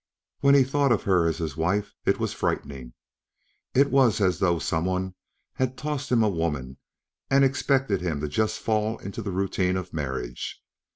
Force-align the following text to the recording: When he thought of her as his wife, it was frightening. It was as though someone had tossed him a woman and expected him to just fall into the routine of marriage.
When 0.39 0.55
he 0.55 0.63
thought 0.63 0.91
of 0.91 1.03
her 1.03 1.27
as 1.27 1.37
his 1.37 1.55
wife, 1.55 1.93
it 2.07 2.17
was 2.19 2.33
frightening. 2.33 2.93
It 3.75 3.91
was 3.91 4.19
as 4.19 4.39
though 4.39 4.57
someone 4.57 5.13
had 5.53 5.77
tossed 5.77 6.11
him 6.11 6.23
a 6.23 6.27
woman 6.27 6.77
and 7.29 7.45
expected 7.45 8.01
him 8.01 8.19
to 8.21 8.27
just 8.27 8.57
fall 8.61 8.97
into 8.97 9.21
the 9.21 9.31
routine 9.31 9.77
of 9.77 9.93
marriage. 9.93 10.59